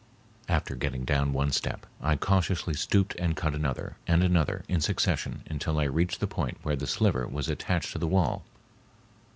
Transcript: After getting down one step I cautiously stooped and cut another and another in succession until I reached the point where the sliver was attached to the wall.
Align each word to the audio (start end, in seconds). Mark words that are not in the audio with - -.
After 0.49 0.75
getting 0.75 1.05
down 1.05 1.31
one 1.31 1.51
step 1.51 1.85
I 2.01 2.15
cautiously 2.15 2.73
stooped 2.73 3.13
and 3.19 3.35
cut 3.37 3.53
another 3.53 3.97
and 4.07 4.23
another 4.23 4.63
in 4.67 4.81
succession 4.81 5.43
until 5.45 5.77
I 5.79 5.83
reached 5.83 6.21
the 6.21 6.25
point 6.25 6.57
where 6.63 6.75
the 6.75 6.87
sliver 6.87 7.27
was 7.27 7.49
attached 7.49 7.91
to 7.91 7.99
the 7.99 8.07
wall. 8.07 8.43